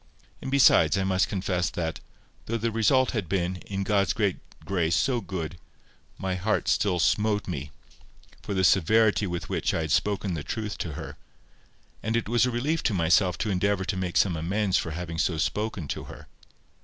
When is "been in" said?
3.29-3.83